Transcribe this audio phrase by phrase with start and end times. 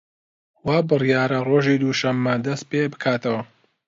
[0.65, 3.41] وا بریارە ڕۆژی دووشەممە دەست پێ بکاتەوە